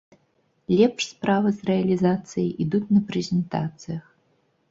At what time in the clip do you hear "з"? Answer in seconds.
1.57-1.69